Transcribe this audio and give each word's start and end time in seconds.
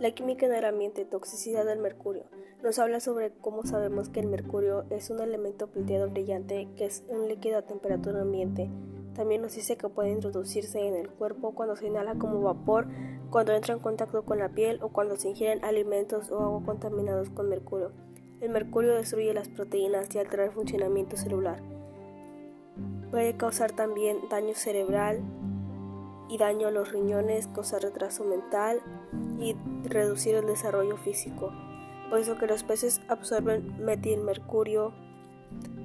La 0.00 0.12
química 0.12 0.46
en 0.46 0.54
el 0.54 0.64
ambiente, 0.64 1.04
toxicidad 1.04 1.64
del 1.64 1.80
mercurio. 1.80 2.22
Nos 2.62 2.78
habla 2.78 3.00
sobre 3.00 3.32
cómo 3.32 3.64
sabemos 3.64 4.08
que 4.08 4.20
el 4.20 4.28
mercurio 4.28 4.84
es 4.90 5.10
un 5.10 5.20
elemento 5.20 5.66
plateado 5.66 6.08
brillante 6.08 6.68
que 6.76 6.84
es 6.84 7.02
un 7.08 7.26
líquido 7.26 7.58
a 7.58 7.62
temperatura 7.62 8.20
ambiente. 8.20 8.70
También 9.16 9.42
nos 9.42 9.56
dice 9.56 9.76
que 9.76 9.88
puede 9.88 10.12
introducirse 10.12 10.86
en 10.86 10.94
el 10.94 11.08
cuerpo 11.08 11.52
cuando 11.52 11.74
se 11.74 11.88
inhala 11.88 12.14
como 12.14 12.40
vapor, 12.40 12.86
cuando 13.30 13.52
entra 13.54 13.74
en 13.74 13.80
contacto 13.80 14.24
con 14.24 14.38
la 14.38 14.50
piel 14.50 14.78
o 14.82 14.90
cuando 14.90 15.16
se 15.16 15.30
ingieren 15.30 15.64
alimentos 15.64 16.30
o 16.30 16.38
agua 16.38 16.62
contaminados 16.64 17.28
con 17.30 17.48
mercurio. 17.48 17.90
El 18.40 18.50
mercurio 18.50 18.94
destruye 18.94 19.34
las 19.34 19.48
proteínas 19.48 20.14
y 20.14 20.18
altera 20.20 20.44
el 20.44 20.52
funcionamiento 20.52 21.16
celular. 21.16 21.60
Puede 23.10 23.36
causar 23.36 23.72
también 23.72 24.18
daño 24.30 24.54
cerebral, 24.54 25.22
y 26.28 26.38
daño 26.38 26.68
a 26.68 26.70
los 26.70 26.92
riñones, 26.92 27.46
causar 27.48 27.82
retraso 27.82 28.24
mental 28.24 28.80
y 29.38 29.56
reducir 29.84 30.34
el 30.34 30.46
desarrollo 30.46 30.96
físico. 30.96 31.52
Por 32.10 32.20
eso 32.20 32.38
que 32.38 32.46
los 32.46 32.62
peces 32.62 33.00
absorben 33.08 33.84
metilmercurio. 33.84 34.92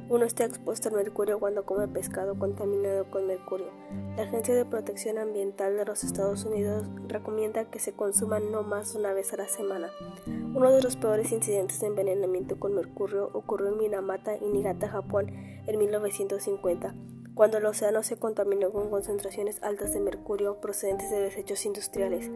Uno 0.10 0.26
está 0.26 0.46
expuesto 0.46 0.90
al 0.90 0.96
mercurio 0.96 1.40
cuando 1.40 1.66
come 1.66 1.88
pescado 1.88 2.38
contaminado 2.38 3.10
con 3.10 3.26
mercurio. 3.26 3.72
La 4.18 4.24
Agencia 4.24 4.54
de 4.54 4.66
Protección 4.66 5.18
Ambiental 5.18 5.76
de 5.76 5.86
los 5.86 6.04
Estados 6.04 6.46
Unidos 6.46 6.86
recomienda 7.08 7.66
que 7.66 7.80
se 7.80 7.94
consuman 7.94 8.52
no 8.52 8.64
más 8.64 8.96
una 8.96 9.14
vez 9.14 9.34
a 9.34 9.38
la 9.38 9.48
semana. 9.48 9.90
Uno 10.28 10.72
de 10.72 10.84
los 10.84 10.98
peores 10.98 11.32
incidentes 11.32 11.80
de 11.80 11.88
envenenamiento 11.88 12.60
con 12.60 12.76
mercurio 12.76 13.30
ocurrió 13.34 13.70
en 13.70 13.78
Minamata 13.78 14.38
Niigata, 14.38 14.90
Japón, 14.90 15.32
en 15.66 15.80
1950 15.80 16.94
cuando 17.36 17.58
el 17.58 17.66
océano 17.66 18.04
se 18.04 18.18
contaminó 18.18 18.72
con 18.72 18.90
concentraciones 18.90 19.62
altas 19.64 19.94
de 19.94 20.00
mercurio 20.00 20.60
procedentes 20.62 21.10
de 21.10 21.20
desechos 21.20 21.66
industriales. 21.66 22.30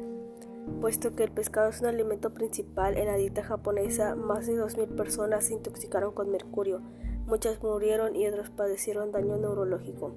Puesto 0.81 1.15
que 1.15 1.23
el 1.23 1.31
pescado 1.31 1.69
es 1.69 1.81
un 1.81 1.87
alimento 1.87 2.33
principal 2.33 2.97
en 2.97 3.05
la 3.05 3.15
dieta 3.15 3.43
japonesa, 3.43 4.15
más 4.15 4.47
de 4.47 4.53
2.000 4.53 4.95
personas 4.95 5.45
se 5.45 5.53
intoxicaron 5.53 6.13
con 6.13 6.31
mercurio, 6.31 6.81
muchas 7.25 7.61
murieron 7.61 8.15
y 8.15 8.27
otras 8.27 8.49
padecieron 8.49 9.11
daño 9.11 9.37
neurológico. 9.37 10.13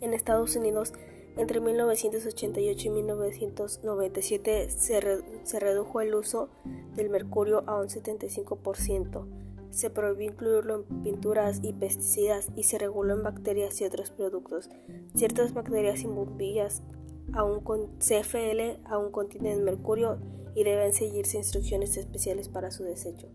En 0.00 0.14
Estados 0.14 0.54
Unidos, 0.56 0.92
entre 1.38 1.60
1988 1.60 2.88
y 2.88 2.90
1997 2.90 4.70
se, 4.70 5.22
se 5.44 5.60
redujo 5.60 6.00
el 6.00 6.14
uso 6.14 6.50
del 6.94 7.10
mercurio 7.10 7.62
a 7.66 7.80
un 7.80 7.86
75%. 7.86 9.26
Se 9.70 9.90
prohibió 9.90 10.26
incluirlo 10.30 10.74
en 10.88 11.02
pinturas 11.02 11.60
y 11.62 11.72
pesticidas 11.72 12.48
y 12.56 12.64
se 12.64 12.78
reguló 12.78 13.14
en 13.14 13.22
bacterias 13.22 13.80
y 13.80 13.84
otros 13.84 14.10
productos. 14.10 14.68
Ciertas 15.14 15.54
bacterias 15.54 16.00
y 16.02 16.06
bombillas 16.06 16.82
aún 17.32 17.60
con 17.60 17.98
CFL 17.98 18.80
aún 18.84 19.12
contienen 19.12 19.64
mercurio 19.64 20.18
y 20.54 20.64
deben 20.64 20.92
seguirse 20.92 21.38
instrucciones 21.38 21.96
especiales 21.96 22.48
para 22.48 22.70
su 22.70 22.82
desecho. 22.82 23.28